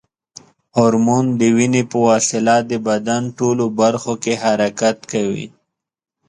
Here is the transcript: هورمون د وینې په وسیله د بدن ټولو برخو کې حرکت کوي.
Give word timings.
هورمون 0.77 1.25
د 1.39 1.41
وینې 1.57 1.83
په 1.91 1.97
وسیله 2.07 2.55
د 2.71 2.71
بدن 2.87 3.23
ټولو 3.37 3.65
برخو 3.79 4.13
کې 4.23 4.33
حرکت 4.43 4.97
کوي. 5.11 5.47